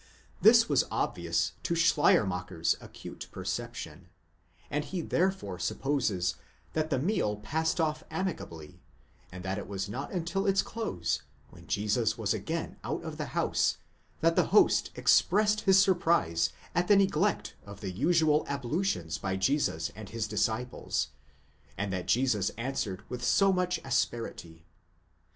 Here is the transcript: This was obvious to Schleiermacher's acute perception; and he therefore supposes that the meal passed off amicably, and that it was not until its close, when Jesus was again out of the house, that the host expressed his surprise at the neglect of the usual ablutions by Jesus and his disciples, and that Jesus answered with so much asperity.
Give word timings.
This 0.41 0.67
was 0.67 0.83
obvious 0.89 1.51
to 1.61 1.75
Schleiermacher's 1.75 2.75
acute 2.81 3.27
perception; 3.31 4.09
and 4.71 4.83
he 4.83 4.99
therefore 4.99 5.59
supposes 5.59 6.37
that 6.73 6.89
the 6.89 6.97
meal 6.97 7.35
passed 7.35 7.79
off 7.79 8.03
amicably, 8.09 8.81
and 9.31 9.45
that 9.45 9.59
it 9.59 9.67
was 9.67 9.87
not 9.87 10.11
until 10.11 10.47
its 10.47 10.63
close, 10.63 11.21
when 11.51 11.67
Jesus 11.67 12.17
was 12.17 12.33
again 12.33 12.77
out 12.83 13.03
of 13.03 13.17
the 13.17 13.27
house, 13.37 13.77
that 14.21 14.35
the 14.35 14.47
host 14.49 14.89
expressed 14.95 15.61
his 15.61 15.79
surprise 15.79 16.51
at 16.73 16.87
the 16.87 16.95
neglect 16.95 17.53
of 17.63 17.81
the 17.81 17.91
usual 17.91 18.43
ablutions 18.49 19.19
by 19.19 19.35
Jesus 19.35 19.91
and 19.95 20.09
his 20.09 20.27
disciples, 20.27 21.09
and 21.77 21.93
that 21.93 22.07
Jesus 22.07 22.49
answered 22.57 23.03
with 23.07 23.23
so 23.23 23.53
much 23.53 23.79
asperity. 23.85 24.65